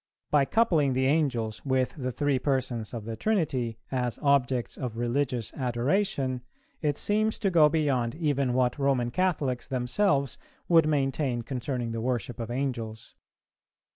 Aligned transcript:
By 0.31 0.45
coupling 0.45 0.93
the 0.93 1.05
Angels 1.05 1.63
with 1.63 1.93
the 1.95 2.11
three 2.11 2.39
persons 2.39 2.91
of 2.91 3.05
the 3.05 3.15
Trinity, 3.15 3.77
as 3.91 4.17
objects 4.23 4.75
of 4.75 4.97
religious 4.97 5.53
adoration, 5.53 6.41
it 6.81 6.97
seems 6.97 7.37
to 7.37 7.51
go 7.51 7.69
beyond 7.69 8.15
even 8.15 8.53
what 8.53 8.79
Roman 8.79 9.11
Catholics 9.11 9.67
themselves 9.67 10.39
would 10.67 10.87
maintain 10.87 11.43
concerning 11.43 11.91
the 11.91 12.01
worship 12.01 12.39
of 12.39 12.49
Angels. 12.49 13.13